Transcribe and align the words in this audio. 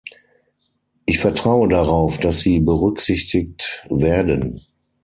Ich 1.05 1.19
vertraue 1.19 1.67
darauf, 1.69 2.17
dass 2.17 2.39
sie 2.39 2.59
berücksichtigt 2.59 3.85
werden. 3.91 4.65